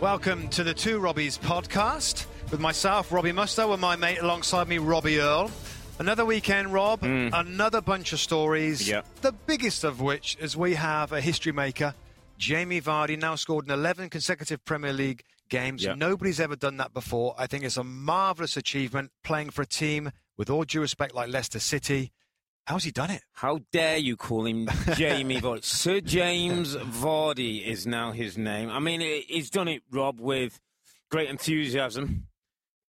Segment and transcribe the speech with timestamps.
[0.00, 4.78] Welcome to the Two Robbies podcast with myself, Robbie Mustoe, and my mate alongside me,
[4.78, 5.50] Robbie Earle.
[5.98, 7.00] Another weekend, Rob.
[7.00, 7.28] Hmm.
[7.34, 8.88] Another bunch of stories.
[8.88, 9.04] Yep.
[9.20, 11.94] The biggest of which is we have a history maker,
[12.38, 15.84] Jamie Vardy, now scored in 11 consecutive Premier League games.
[15.84, 15.98] Yep.
[15.98, 17.34] Nobody's ever done that before.
[17.36, 21.28] I think it's a marvellous achievement playing for a team, with all due respect, like
[21.28, 22.10] Leicester City.
[22.70, 23.22] How's he done it?
[23.32, 25.64] How dare you call him Jamie Vardy?
[25.64, 28.70] Sir James Vardy is now his name.
[28.70, 30.60] I mean, he's done it, Rob, with
[31.10, 32.28] great enthusiasm,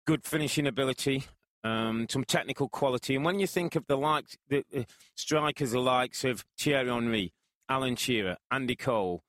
[0.05, 1.23] good finishing ability,
[1.63, 3.15] um, some technical quality.
[3.15, 7.31] And when you think of the likes, the, the strikers, the likes of Thierry Henry,
[7.69, 9.23] Alan Shearer, Andy Cole,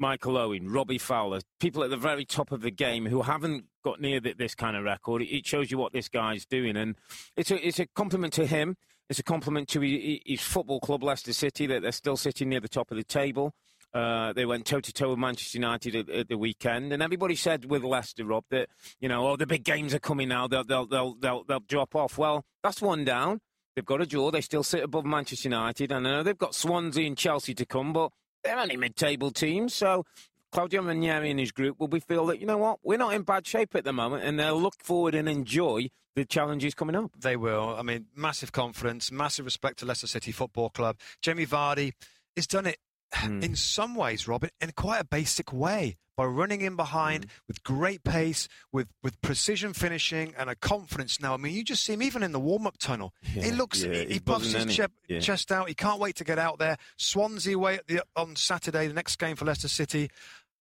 [0.00, 4.00] Michael Owen, Robbie Fowler, people at the very top of the game who haven't got
[4.00, 5.22] near this kind of record.
[5.22, 6.96] It- It shows you what this guy's doing, and
[7.36, 8.76] it's a it's a compliment to him.
[9.08, 12.68] It's a compliment to his, football club, Leicester City, that they're still sitting near the
[12.68, 13.54] top of the table.
[13.94, 17.36] Uh, they went toe to toe with Manchester United at, at the weekend, and everybody
[17.36, 18.68] said with Leicester, Rob, that
[19.00, 20.46] you know, oh, the big games are coming now.
[20.46, 22.18] They'll they'll they'll they'll, they'll drop off.
[22.18, 23.40] Well, that's one down.
[23.74, 24.30] They've got a draw.
[24.30, 25.92] They still sit above Manchester United.
[25.92, 28.10] And I know they've got Swansea and Chelsea to come, but
[28.42, 29.74] they're only mid-table teams.
[29.74, 30.04] So
[30.52, 33.22] Claudio Ranieri and his group will be feel that you know what, we're not in
[33.22, 37.10] bad shape at the moment, and they'll look forward and enjoy the challenges coming up.
[37.18, 37.76] They will.
[37.78, 40.98] I mean, massive confidence, massive respect to Leicester City Football Club.
[41.20, 41.92] Jamie Vardy
[42.36, 42.78] has done it
[43.24, 48.02] in some ways, Robin, in quite a basic way by running in behind with great
[48.02, 51.34] pace, with, with precision finishing and a confidence now.
[51.34, 53.12] I mean, you just see him even in the warm up tunnel.
[53.34, 55.14] Yeah, he looks, yeah, he, he puffs his isn't che- he?
[55.14, 55.20] Yeah.
[55.20, 55.68] chest out.
[55.68, 56.76] He can't wait to get out there.
[56.96, 60.10] Swansea away at the, on Saturday, the next game for Leicester City.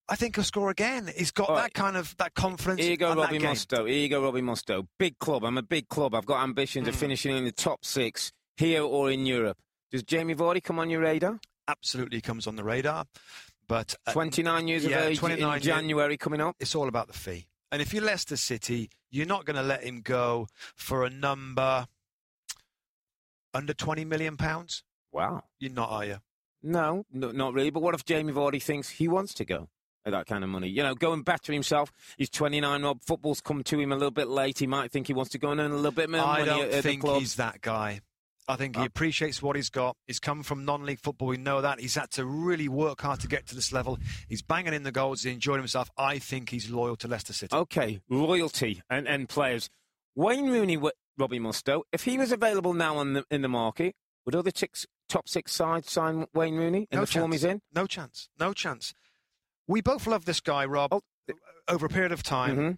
[0.08, 1.10] I think he'll score again.
[1.18, 1.74] He's got All that right.
[1.74, 2.82] kind of that confidence.
[2.82, 3.50] Here you go, Robbie game.
[3.56, 3.90] Mustoe.
[3.90, 4.86] Here you go, Robbie Mustoe.
[5.00, 5.44] Big club.
[5.44, 6.14] I'm a big club.
[6.14, 6.90] I've got ambitions Mm.
[6.90, 9.58] of finishing in the top six here or in Europe.
[9.92, 11.40] Does Jamie Vardy come on your radar?
[11.68, 13.06] Absolutely comes on the radar.
[13.68, 15.64] But uh, 29 years yeah, of age 29 in years.
[15.64, 16.56] January coming up.
[16.60, 17.48] it's all about the fee.
[17.72, 21.88] And if you're Leicester City, you're not going to let him go for a number
[23.54, 24.84] under 20 million pounds.
[25.12, 25.44] Wow.
[25.60, 26.18] You're not, are you?
[26.62, 27.70] No, no, not really.
[27.70, 29.70] But what if Jamie Vardy thinks he wants to go
[30.06, 30.68] at that kind of money?
[30.68, 31.92] You know, go and better himself.
[32.18, 33.02] He's 29, Rob.
[33.04, 34.60] Football's come to him a little bit late.
[34.60, 36.46] He might think he wants to go and earn a little bit more I money
[36.46, 38.02] don't at, at think he's that guy.
[38.48, 39.98] I think he Uh, appreciates what he's got.
[40.08, 41.30] He's come from non-league football.
[41.30, 41.80] We know that.
[41.80, 43.98] He's had to really work hard to get to this level.
[44.30, 45.24] He's banging in the goals.
[45.24, 45.90] He's enjoying himself.
[45.98, 47.56] I think he's loyal to Leicester City.
[47.56, 49.70] Okay, loyalty and, and players.
[50.16, 50.78] Wayne Rooney,
[51.18, 53.96] Robbie Mustoe, if he was available now on the, in the market,
[54.26, 57.42] would other six, top six sides sign Wayne Rooney in no the form chance.
[57.42, 57.62] he's in?
[57.74, 58.30] No chance.
[58.40, 58.94] No chance.
[59.68, 61.02] We both love this guy, Rob, Oh.
[61.68, 62.58] over a period of time.
[62.58, 62.78] Mhm.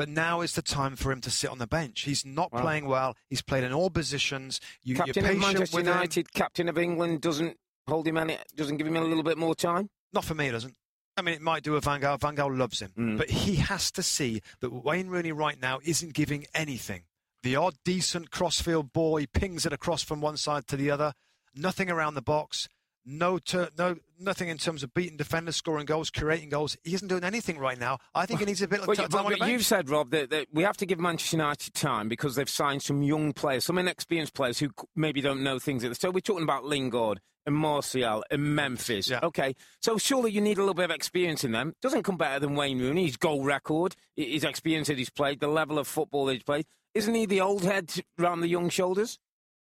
[0.00, 2.00] But now is the time for him to sit on the bench.
[2.04, 2.62] He's not Wow.
[2.62, 3.18] playing well.
[3.28, 4.58] He's played in all positions.
[4.82, 5.92] You, Captain you're of Manchester with him.
[5.92, 9.54] United, captain of England, doesn't hold him any, doesn't give him a little bit more
[9.54, 9.90] time.
[10.14, 10.74] Not for me, it doesn't.
[11.18, 12.18] I mean, it might do with Van Gaal.
[12.18, 12.94] Van Gaal loves him.
[12.96, 13.18] Mm.
[13.18, 17.02] But he has to see that Wayne Rooney right now isn't giving anything.
[17.42, 21.12] The odd decent crossfield ball, he pings it across from one side to the other.
[21.54, 22.70] Nothing around the box.
[23.04, 26.76] No, ter- no, nothing in terms of beating defenders, scoring goals, creating goals.
[26.84, 27.98] He isn't doing anything right now.
[28.14, 30.10] I think he needs a bit of But, you- time on but you've said, Rob,
[30.10, 33.64] that, that we have to give Manchester United time because they've signed some young players,
[33.64, 35.82] some inexperienced players who maybe don't know things.
[35.82, 39.08] At the So we're talking about Lingard and Martial and Memphis.
[39.08, 39.20] Yeah.
[39.22, 41.74] Okay, so surely you need a little bit of experience in them.
[41.80, 43.06] Doesn't come better than Wayne Rooney.
[43.06, 46.66] His goal record, his experience that he's played, the level of football that he's played.
[46.92, 49.18] Isn't he the old head round the young shoulders?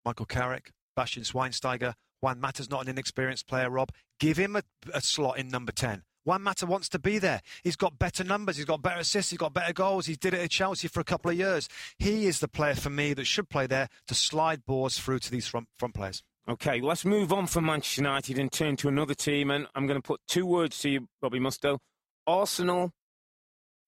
[0.04, 3.90] Michael Carrick, Bastian Schweinsteiger, Juan Mata's not an inexperienced player, Rob.
[4.18, 4.62] Give him a,
[4.94, 6.04] a slot in number 10.
[6.24, 7.42] Juan Mata wants to be there.
[7.62, 8.56] He's got better numbers.
[8.56, 9.30] He's got better assists.
[9.30, 10.06] He's got better goals.
[10.06, 11.68] He did it at Chelsea for a couple of years.
[11.98, 15.30] He is the player for me that should play there to slide balls through to
[15.30, 16.22] these front, front players.
[16.48, 19.50] Okay, let's move on from Manchester United and turn to another team.
[19.50, 21.76] And I'm going to put two words to you, Bobby Mustoe.
[22.26, 22.92] Arsenal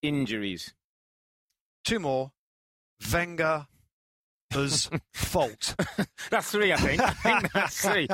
[0.02, 0.74] injuries.
[1.84, 2.32] two more.
[3.10, 3.66] Wenger
[4.54, 5.74] as fault.
[6.30, 7.00] That's three, I think.
[7.00, 8.08] I think that's three.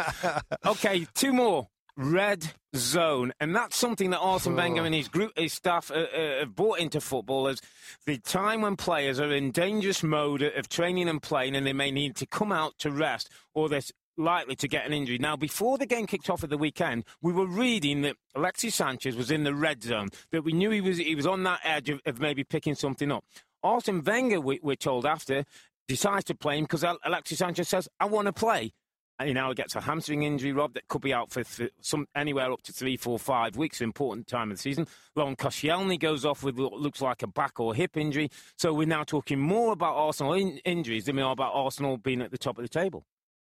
[0.64, 1.69] Okay, two more.
[1.94, 6.38] Red zone, and that's something that Arsene Wenger and his group, his staff, uh, uh,
[6.40, 7.61] have brought into football as
[8.06, 11.90] the time when players are in dangerous mode of training and playing, and they may
[11.90, 13.82] need to come out to rest, or they're
[14.17, 15.19] likely to get an injury.
[15.19, 19.14] Now, before the game kicked off at the weekend, we were reading that Alexis Sanchez
[19.14, 21.90] was in the red zone, that we knew he was he was on that edge
[21.90, 23.25] of, of maybe picking something up.
[23.62, 25.44] Arsene Wenger, we, we're told after,
[25.88, 28.73] decides to play him because Alexis Sanchez says, "I want to play."
[29.19, 32.06] And he now gets a hamstring injury, Rob, that could be out for th- some
[32.17, 33.81] anywhere up to three, four, five weeks.
[33.81, 34.88] Important time of the season.
[35.14, 38.31] Laurent Koscielny goes off with what looks like a back or hip injury.
[38.56, 42.20] So we're now talking more about Arsenal in- injuries than we are about Arsenal being
[42.23, 43.05] at the top of the table.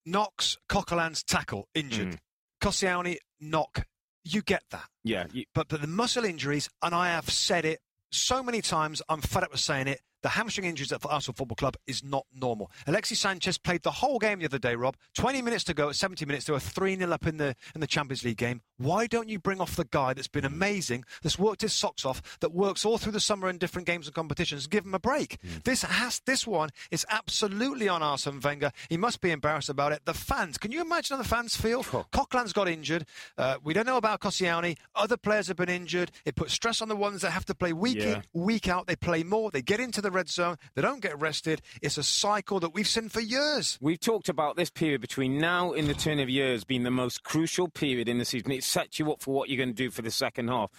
[0.07, 2.15] Knox, Coquelin's tackle, injured.
[2.15, 2.19] Mm.
[2.63, 3.87] Koscielny, knock.
[4.25, 4.89] You get that.
[5.05, 5.27] Yeah.
[5.33, 5.45] You...
[5.55, 7.81] But, but the muscle injuries, and I have said it
[8.11, 10.01] so many times, I'm fed up with saying it.
[10.23, 12.71] The hamstring injuries at Arsenal Football Club is not normal.
[12.87, 14.97] Alexis Sanchez played the whole game the other day, Rob.
[15.15, 17.81] 20 minutes to go at 70 minutes to a 3 0 up in the in
[17.81, 18.63] the Champions League game.
[18.77, 22.39] Why don't you bring off the guy that's been amazing, that's worked his socks off,
[22.41, 24.67] that works all through the summer in different games and competitions?
[24.67, 25.39] Give him a break.
[25.43, 25.65] Mm.
[25.65, 28.73] This has this one is absolutely on Arsene Wenger.
[28.89, 30.07] He must be embarrassed about it.
[30.07, 31.85] The fans, can you imagine how the fans feel?
[31.93, 32.07] Oh.
[32.13, 33.07] Coquelin's got injured.
[33.37, 34.77] Uh, we don't know about Koscielny.
[34.95, 36.11] Other players have been injured.
[36.25, 38.17] It puts stress on the ones that have to play week yeah.
[38.17, 38.87] in, week out.
[38.87, 39.51] They play more.
[39.51, 40.57] They get into the red zone.
[40.75, 41.63] They don't get rested.
[41.83, 43.79] It's a cycle that we've seen for years.
[43.81, 47.23] We've talked about this period between now and the turn of years being the most
[47.23, 48.53] crucial period in the season.
[48.53, 50.71] It sets you up for what you're going to do for the second half.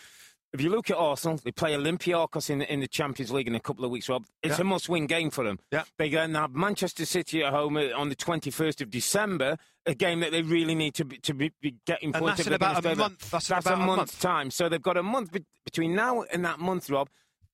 [0.53, 3.55] If you look at Arsenal, they play Olympiacos in the, in the Champions League in
[3.55, 4.25] a couple of weeks, Rob.
[4.43, 4.61] It's yeah.
[4.61, 5.59] a must-win game for them.
[5.71, 5.83] Yeah.
[5.97, 9.95] They're going to have Manchester City at home uh, on the 21st of December, a
[9.95, 12.37] game that they really need to be, to be, be getting points.
[12.37, 13.31] That's in about a month.
[13.31, 14.21] That's, that's a, month's month.
[14.21, 14.51] time.
[14.51, 17.09] So they've got a month be- between now and that month, Rob.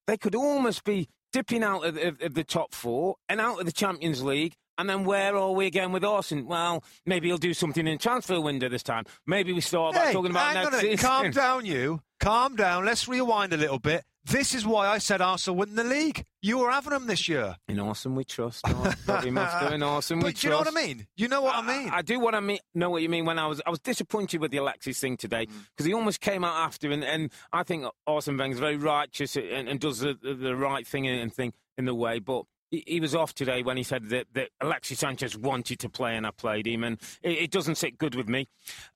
[0.08, 3.66] They could almost be dipping out of, of, of, the top four and out of
[3.66, 4.54] the Champions League.
[4.76, 6.44] And then where are we again with Arsenal?
[6.44, 9.04] Well, maybe he'll do something in transfer window this time.
[9.26, 10.98] Maybe we start hey, talking about next season.
[10.98, 12.00] Calm down, you.
[12.20, 12.84] Calm down.
[12.84, 14.04] Let's rewind a little bit.
[14.30, 16.22] This is why I said Arsenal win the league.
[16.42, 17.56] You were having them this year.
[17.66, 18.62] In Arsenal we trust.
[19.06, 20.42] Bobby must in Arsenal we trust.
[20.42, 21.06] Do you know what I mean?
[21.16, 21.88] You know what I, I mean?
[21.90, 22.58] I, do what I mean.
[22.74, 23.24] Know what you mean?
[23.24, 25.88] When I was, I was disappointed with the Alexis thing today because mm.
[25.88, 29.80] he almost came out after, and, and I think Arsene Wenger's very righteous and, and
[29.80, 32.44] does the, the, right thing and thing in the way, but.
[32.70, 36.14] He, he was off today when he said that, that Alexis Sanchez wanted to play
[36.14, 38.46] and I played him, and it, it doesn't sit good with me.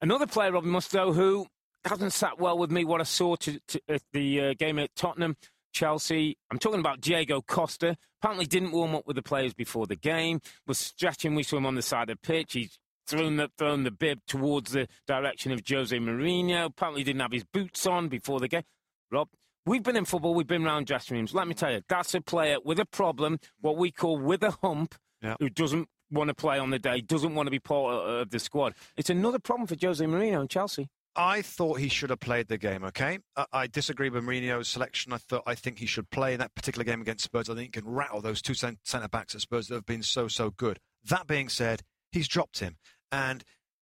[0.02, 1.46] Another player, Robin Mustoe, who
[1.84, 2.84] hasn't sat well with me.
[2.84, 5.36] What I saw to, to, at the uh, game at Tottenham
[5.72, 6.36] Chelsea.
[6.50, 7.96] I'm talking about Diego Costa.
[8.20, 10.40] Apparently didn't warm up with the players before the game.
[10.66, 11.34] Was stretching.
[11.34, 12.52] We saw him on the side of the pitch.
[12.52, 16.66] He's thrown the, thrown the bib towards the direction of Jose Mourinho.
[16.66, 18.62] Apparently didn't have his boots on before the game.
[19.10, 19.28] Rob,
[19.66, 20.34] we've been in football.
[20.34, 21.34] We've been around dressing rooms.
[21.34, 24.52] Let me tell you, that's a player with a problem, what we call with a
[24.62, 25.36] hump, yeah.
[25.40, 28.38] who doesn't want to play on the day, doesn't want to be part of the
[28.38, 28.74] squad.
[28.96, 30.88] It's another problem for Jose Mourinho and Chelsea.
[31.14, 32.84] I thought he should have played the game.
[32.84, 35.12] Okay, I, I disagree with Mourinho's selection.
[35.12, 37.50] I thought I think he should play in that particular game against Spurs.
[37.50, 40.28] I think he can rattle those two centre backs at Spurs that have been so
[40.28, 40.78] so good.
[41.04, 42.76] That being said, he's dropped him,
[43.10, 43.44] and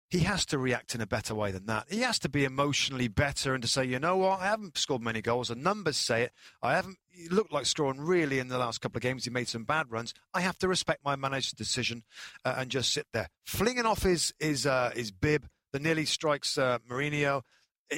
[0.09, 1.87] he has to react in a better way than that.
[1.91, 5.03] He has to be emotionally better and to say, you know what, I haven't scored
[5.03, 5.49] many goals.
[5.49, 6.33] The numbers say it.
[6.63, 6.99] I haven't
[7.31, 9.25] looked like scoring really in the last couple of games.
[9.25, 10.15] He made some bad runs.
[10.33, 12.05] I have to respect my manager's decision
[12.45, 16.57] uh, and just sit there, flinging off his his uh, his bib that nearly strikes
[16.57, 17.43] uh, Mourinho.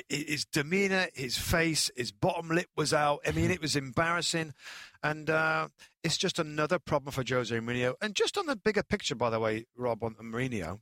[0.09, 3.21] His demeanour, his face, his bottom lip was out.
[3.25, 4.53] I mean, it was embarrassing.
[5.01, 5.69] And uh,
[6.03, 7.95] it's just another problem for Jose Mourinho.
[8.03, 10.81] And just on the bigger picture, by the way, Rob, on Mourinho,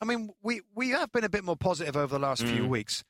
[0.00, 2.56] I mean, we, we have been a bit more positive over the last mm.
[2.56, 3.04] few weeks.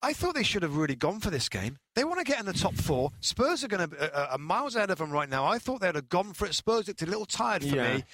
[0.00, 1.76] I thought they should have really gone for this game.
[1.96, 3.10] They want to get in the top four.
[3.18, 5.44] Spurs are going to uh, uh, miles ahead of them right now.
[5.44, 6.54] I thought they'd have gone for it.
[6.54, 7.96] Spurs looked a little tired for yeah.
[7.96, 8.04] me,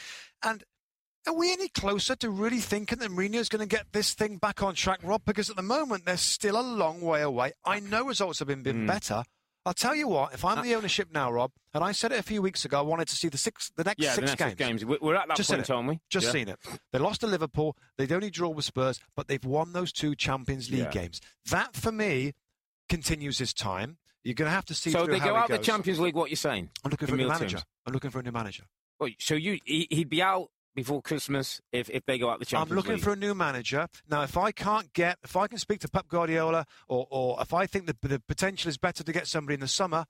[0.42, 0.64] and
[1.26, 4.62] are we any closer to really thinking that Mourinho's going to get this thing back
[4.62, 5.22] on track, Rob?
[5.24, 7.52] Because at the moment, they're still a long way away.
[7.64, 8.86] I know results have been, been mm.
[8.86, 9.24] better.
[9.64, 12.20] I'll tell you what, if I'm uh, the ownership now, Rob, and I said it
[12.20, 14.36] a few weeks ago, I wanted to see the six, the next yeah, six the
[14.36, 14.84] next games.
[14.84, 15.00] games.
[15.00, 15.98] We're at that Just point, aren't we?
[16.08, 16.32] Just yeah.
[16.32, 16.60] seen it.
[16.92, 17.76] They lost to Liverpool.
[17.98, 20.90] They'd only draw with Spurs, but they've won those two Champions League yeah.
[20.90, 21.20] games.
[21.50, 22.34] That, for me,
[22.88, 23.96] continues his time.
[24.22, 24.90] You're going to have to see.
[24.92, 26.14] So they go out the Champions League.
[26.14, 26.70] What you're saying?
[26.84, 27.58] I'm looking for a new manager.
[27.86, 28.64] I'm looking for a new manager.
[29.00, 32.70] Well, so you he'd be out before Christmas if, if they go out the Champions
[32.70, 33.02] I'm looking League.
[33.02, 33.88] for a new manager.
[34.08, 37.52] Now, if I can't get, if I can speak to Pep Guardiola, or, or if
[37.52, 40.04] I think the, the potential is better to get somebody in the summer,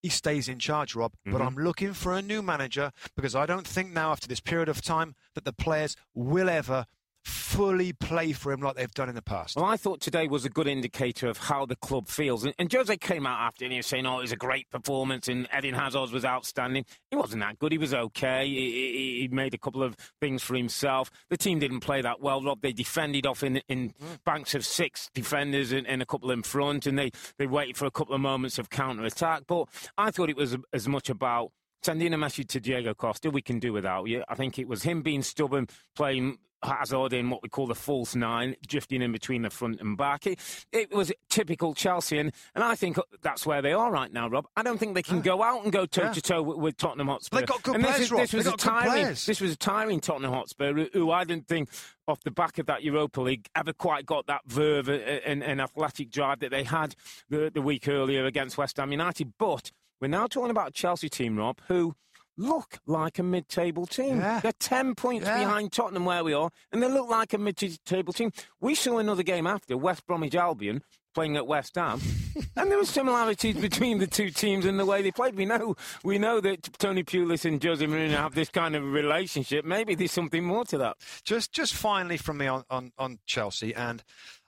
[0.00, 1.12] he stays in charge, Rob.
[1.12, 1.32] Mm-hmm.
[1.32, 4.68] But I'm looking for a new manager because I don't think now, after this period
[4.68, 6.86] of time, that the players will ever
[7.24, 9.56] fully play for him like they've done in the past.
[9.56, 12.44] Well, I thought today was a good indicator of how the club feels.
[12.44, 14.70] And, and Jose came out after and he was saying, oh, it was a great
[14.70, 16.84] performance and Eden Hazard was outstanding.
[17.10, 17.72] He wasn't that good.
[17.72, 18.46] He was okay.
[18.46, 21.10] He, he, he, made a couple of things for himself.
[21.30, 22.60] The team didn't play that well, Rob.
[22.62, 24.24] They defended off in, in mm.
[24.24, 27.86] banks of six defenders and, and, a couple in front, and they, they waited for
[27.86, 29.42] a couple of moments of counter attack.
[29.46, 31.52] But I thought it was as much about
[31.82, 34.22] sending a message to Diego Costa, we can do without you.
[34.28, 38.14] I think it was him being stubborn, playing Hazard in what we call the false
[38.14, 40.26] nine, drifting in between the front and back.
[40.26, 40.38] It,
[40.72, 44.46] it was typical Chelsea, and, and I think that's where they are right now, Rob.
[44.56, 47.40] I don't think they can go out and go toe to toe with Tottenham Hotspur.
[47.40, 48.20] They got good and players, this, Rob.
[48.20, 49.06] This was a tiring.
[49.06, 51.68] This was a tiring Tottenham Hotspur, who, who I didn't think
[52.08, 56.10] off the back of that Europa League ever quite got that verve and, and athletic
[56.10, 56.94] drive that they had
[57.28, 59.32] the, the week earlier against West Ham United.
[59.38, 61.94] But we're now talking about a Chelsea team, Rob, who
[62.36, 64.18] look like a mid-table team.
[64.18, 64.40] Yeah.
[64.40, 65.38] They're 10 points yeah.
[65.38, 68.32] behind Tottenham where we are, and they look like a mid-table team.
[68.60, 70.82] We saw another game after, West Bromwich Albion
[71.14, 72.00] playing at West Ham,
[72.56, 75.34] and there were similarities between the two teams and the way they played.
[75.34, 79.64] We know we know that Tony Pulis and Jose Mourinho have this kind of relationship.
[79.64, 80.96] Maybe there's something more to that.
[81.24, 84.02] Just just finally from me on, on, on Chelsea, and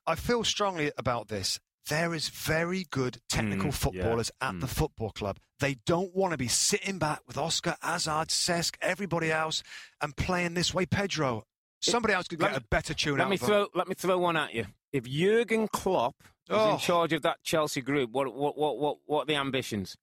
[0.07, 4.49] I feel strongly about this there is very good technical mm, footballers yeah.
[4.49, 4.61] at mm.
[4.61, 5.39] the football club.
[5.61, 9.63] They don't want to be sitting back with Oscar, Hazard, Cesc, everybody else,
[10.01, 10.87] and playing this way.
[10.87, 11.45] Pedro,
[11.81, 14.37] somebody else could get a better tune let out me throw, Let me throw one
[14.37, 14.67] at you.
[14.93, 16.17] If Jurgen Klopp
[16.49, 16.73] was oh.
[16.73, 19.97] in charge of that Chelsea group, what, what, what, what, what are the ambitions?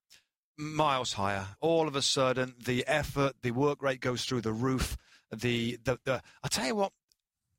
[0.58, 1.48] Miles higher.
[1.60, 4.98] All of a sudden, the effort, the work rate goes through the roof.
[5.32, 6.92] The, the, the I tell you what,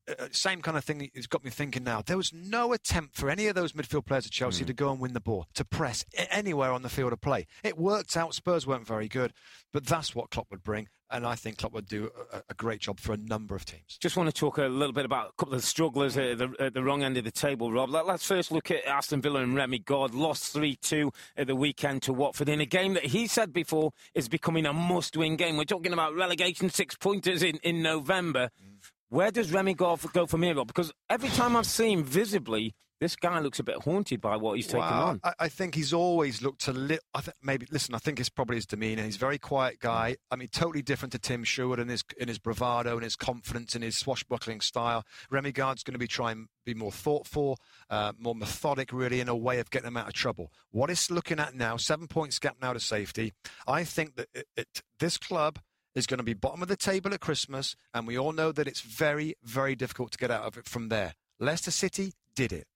[0.07, 2.01] uh, same kind of thing has got me thinking now.
[2.01, 4.67] There was no attempt for any of those midfield players at Chelsea mm.
[4.67, 7.47] to go and win the ball, to press anywhere on the field of play.
[7.63, 8.33] It worked out.
[8.33, 9.33] Spurs weren't very good,
[9.71, 12.81] but that's what Klopp would bring, and I think Klopp would do a, a great
[12.81, 13.97] job for a number of teams.
[13.99, 16.73] Just want to talk a little bit about a couple of strugglers at the, at
[16.73, 17.89] the wrong end of the table, Rob.
[17.89, 20.13] Let, us first look at Aston Villa and Remi Garde.
[20.13, 23.93] Lost 3 2 at the weekend to Watford in a game that he said before
[24.13, 25.55] is becoming a must win game.
[25.55, 28.49] We're talking about relegation six pointers in, in November.
[28.61, 28.73] Mm.
[29.13, 30.65] Where does Remi go, go from here, Rob?
[30.65, 34.65] Because every time I've seen visibly, this guy looks a bit haunted by what he's
[34.65, 35.19] taken on.
[35.23, 37.05] I, I, think he's always looked a little.
[37.13, 37.93] I think maybe listen.
[37.93, 39.03] I think it's probably his demeanour.
[39.03, 40.15] He's a very quiet guy.
[40.31, 43.75] I mean, totally different to Tim Sherwood in his in his bravado and his confidence
[43.75, 45.05] and his swashbuckling style.
[45.29, 47.59] Remi Garde's going to be trying be more thoughtful,
[47.91, 50.51] uh, more methodic, really, in a way of getting them out of trouble.
[50.71, 51.77] What is looking at now?
[51.77, 53.33] Seven points gap now to safety.
[53.67, 55.59] I think that it, it, this club
[55.95, 58.67] is going to be bottom of the table at Christmas, and we all know that
[58.67, 61.13] it's very, very difficult to get out of it from there.
[61.39, 62.67] Leicester City did it.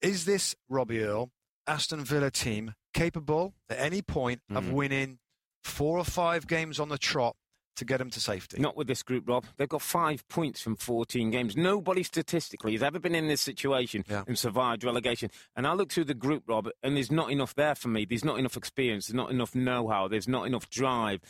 [0.00, 1.30] Is this Robbie Earle,
[1.66, 4.56] Aston Villa team, capable at any point mm.
[4.56, 4.72] of hmm.
[4.72, 5.18] winning
[5.62, 7.36] four or five games on the trot
[7.78, 8.60] to get them to safety.
[8.60, 9.44] Not with this group, Rob.
[9.56, 11.56] They've got five points from 14 games.
[11.56, 14.24] Nobody statistically has ever been in this situation yeah.
[14.26, 15.30] and survived relegation.
[15.54, 18.04] And I look through the group, Rob, and there's not enough there for me.
[18.04, 19.06] There's not enough experience.
[19.06, 20.08] There's not enough know-how.
[20.08, 21.20] There's not enough drive.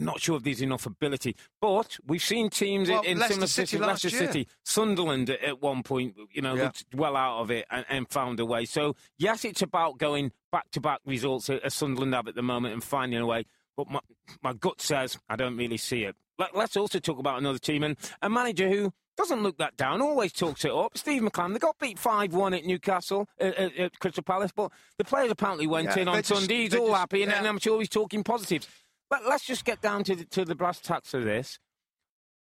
[0.00, 3.78] Not sure if there's enough ability, but we've seen teams well, in, in similar City,
[3.78, 4.26] Leicester year.
[4.26, 6.64] City, Sunderland at one point, you know, yeah.
[6.64, 8.64] looked well out of it and, and, found a way.
[8.64, 12.74] So yes, it's about going back to back results as Sunderland have at the moment
[12.74, 13.44] and finding a way.
[13.76, 14.00] But my,
[14.42, 16.16] my gut says I don't really see it.
[16.38, 20.00] Let, us also talk about another team and a manager who doesn't look that down,
[20.00, 20.96] always talks it up.
[20.96, 24.72] Steve McClaren, they got beat 5 1 at Newcastle, at, at, at, Crystal Palace, but
[24.96, 26.62] the players apparently went yeah, in on Sunday.
[26.62, 27.38] He's all just, happy, yeah.
[27.38, 28.66] and, I'm sure he's talking positives.
[29.10, 31.58] But let's just get down to the, to the brass tacks of this.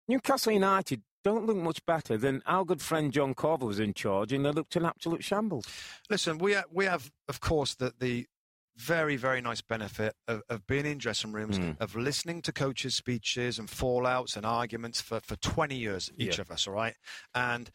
[0.07, 4.33] Newcastle United don't look much better than our good friend John Carver was in charge,
[4.33, 5.65] and they looked an absolute shambles.
[6.09, 8.27] Listen, we have, we have, of course, the, the
[8.75, 11.79] very, very nice benefit of, of being in dressing rooms, mm.
[11.79, 16.41] of listening to coaches' speeches and fallouts and arguments for, for 20 years, each yeah.
[16.41, 16.95] of us, all right?
[17.33, 17.71] And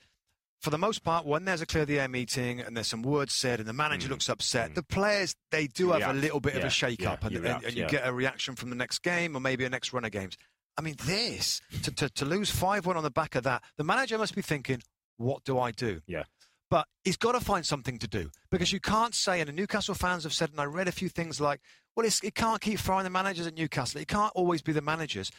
[0.60, 3.32] for the most part, when there's a clear the air meeting and there's some words
[3.32, 4.12] said and the manager mm.
[4.12, 4.74] looks upset, mm.
[4.74, 6.60] the players they do have a little bit yeah.
[6.60, 7.88] of a shake up yeah, and, and, and, you yeah.
[7.88, 10.36] get a reaction from the next game or maybe a next run of games.
[10.76, 13.84] I mean, this to, to, to lose five one on the back of that, the
[13.84, 14.80] manager must be thinking,
[15.16, 16.24] "What do I do?" Yeah.
[16.70, 19.94] But he's got to find something to do because you can't say, and the Newcastle
[19.94, 21.60] fans have said, and I read a few things like,
[21.96, 24.00] well, it can't keep firing the managers at Newcastle.
[24.00, 25.32] It can't always be the managers.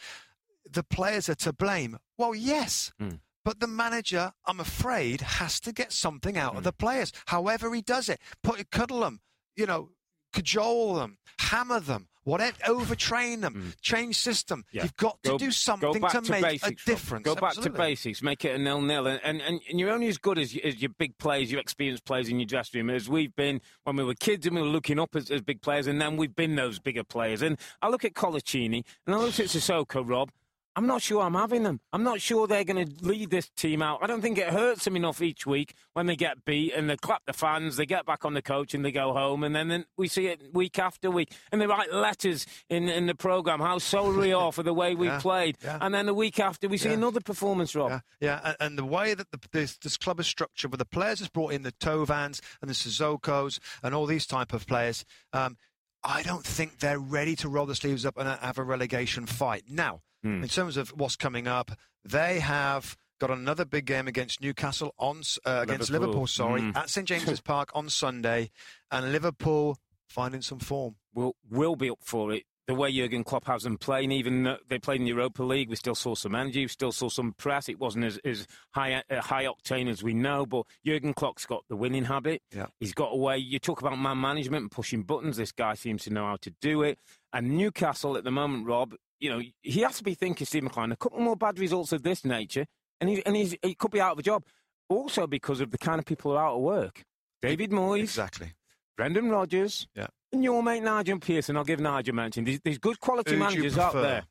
[0.70, 1.98] The players are to blame.
[2.18, 2.92] Well, yes.
[3.00, 3.20] Mm.
[3.44, 6.58] But the manager, I'm afraid, has to get something out mm.
[6.58, 7.12] of the players.
[7.26, 9.20] However he does it, put cuddle them,
[9.56, 9.90] you know,
[10.32, 13.80] cajole them, hammer them, whatever, overtrain them, mm.
[13.80, 14.64] change system.
[14.72, 14.82] Yeah.
[14.82, 17.24] You've got to go, do something to, to, make basics, a difference.
[17.24, 17.70] Go back Absolutely.
[17.72, 20.80] to basics, make it a nil-nil, and, and, and you're only as good as, as
[20.80, 24.04] your big players, your experienced players in your dressing room, as we've been when we
[24.04, 26.56] were kids and we were looking up as, as big players, and then we've been
[26.56, 27.42] those bigger players.
[27.42, 30.30] And I look at Colaccini, and I look at Sissoko, Rob,
[30.76, 31.80] I'm not sure I'm having them.
[31.92, 33.98] I'm not sure they're going to lead this team out.
[34.02, 36.96] I don't think it hurts them enough each week when they get beat and they
[36.96, 39.68] clap the fans, they get back on the coach and they go home, and then,
[39.68, 41.32] then we see it week after week.
[41.50, 44.94] And they write letters in, in the programme how sorry we are for the way
[44.94, 45.58] we Yeah, played.
[45.62, 45.78] yeah.
[45.80, 46.94] And then the week after we see Yeah.
[46.94, 47.90] another performance, Rob.
[48.20, 51.18] Yeah, yeah, and, the way that the, this, this club is structured, with the players
[51.18, 55.56] has brought in the Tovans and the Sissokos and all these type of players, um,
[56.04, 59.64] I don't think they're ready to roll the sleeves up and have a relegation fight.
[59.68, 60.42] Now, Hmm.
[60.42, 61.70] in terms of what's coming up,
[62.04, 66.08] they have got another big game against Newcastle on uh, against Liverpool.
[66.08, 66.26] Liverpool.
[66.26, 66.76] Sorry, Mm.
[66.76, 68.50] at St James's Park on Sunday,
[68.90, 70.96] and Liverpool finding some form.
[71.14, 72.44] will will be up for it.
[72.66, 75.68] The way Jurgen Klopp has them playing, even though they played in the Europa League,
[75.68, 77.68] we still saw some energy, we still saw some press.
[77.68, 81.64] It wasn't as, as high uh, high octane as we know, but Jurgen Klopp's got
[81.68, 82.42] the winning habit.
[82.54, 82.66] Yeah.
[82.78, 83.38] He's got a way.
[83.38, 85.36] You talk about man management and pushing buttons.
[85.36, 86.98] This guy seems to know how to do it.
[87.32, 90.92] And Newcastle at the moment, Rob, you know, he has to be thinking, Steve McClaren,
[90.92, 92.66] a couple more bad results of this nature,
[93.00, 94.44] and he and he's, he could be out of a job.
[94.88, 97.04] Also because of the kind of people who are out of work.
[97.42, 98.54] David Moyes, Exactly.
[98.96, 100.08] Brendan Rodgers, Yeah.
[100.32, 101.56] and your mate Nigel Pearson.
[101.56, 102.44] I'll give Nigel mention.
[102.44, 104.24] There's, there's good quality Who managers out there.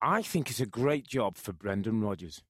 [0.00, 2.42] I think it's a great job for Brendan Rodgers.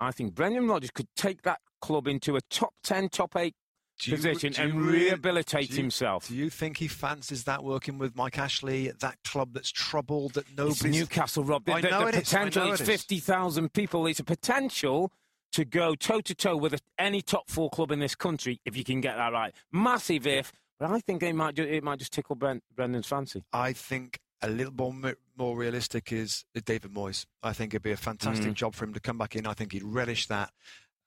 [0.00, 3.46] I think Brendan Rodgers could take that club into a top 10, top 8 Do
[3.48, 3.54] you-
[3.98, 6.28] position you and rehabilitate you- himself.
[6.28, 10.34] Do you think he fancies that working with Mike Ashley at that club that's troubled
[10.34, 11.64] that It's Newcastle, Rob.
[11.64, 12.88] The, I the- know the it is, I potential know is it is.
[13.02, 14.06] 50,000 people.
[14.06, 15.12] It's a potential
[15.52, 18.84] to go toe to toe with any top four club in this country if you
[18.84, 19.54] can get that right.
[19.72, 23.42] Massive if, but I think it might, it might just tickle Brent, Brendan's fancy.
[23.52, 27.24] I think a little more more realistic is David Moyes.
[27.42, 28.54] I think it'd be a fantastic Mm.
[28.54, 29.46] job for him to come back in.
[29.46, 30.52] I think he'd relish that,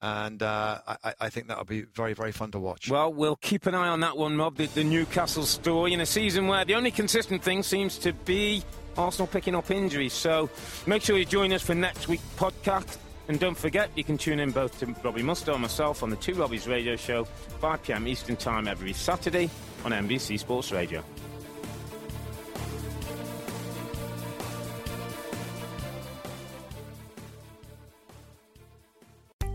[0.01, 2.89] and uh, I, I- think that'll be very very fun to watch.
[2.89, 4.57] Well, we'll keep an eye on that one, Rob.
[4.57, 8.63] The, the Newcastle story in a season where the only consistent thing seems to be
[8.97, 10.13] Arsenal picking up injuries.
[10.13, 10.49] So
[10.85, 12.97] make sure you join us for next week's podcast.
[13.27, 16.17] And don't forget, you can tune in both to Robbie Mustoe and myself on the
[16.17, 19.49] Two Robbies radio show, 5 pm Eastern Time every Saturday
[19.85, 21.01] on NBC Sports Radio.